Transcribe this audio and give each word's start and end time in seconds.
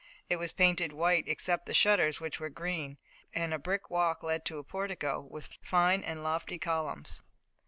It 0.29 0.37
was 0.37 0.51
painted 0.51 0.93
white, 0.93 1.25
except 1.27 1.67
the 1.67 1.75
shutters 1.75 2.19
which 2.19 2.39
were 2.39 2.49
green, 2.49 2.97
and 3.35 3.53
a 3.53 3.59
brick 3.59 3.91
walk 3.91 4.23
led 4.23 4.45
to 4.45 4.57
a 4.57 4.63
portico, 4.63 5.19
with 5.21 5.59
fine 5.61 6.03
and 6.03 6.23
lofty 6.23 6.57
columns. 6.57 7.21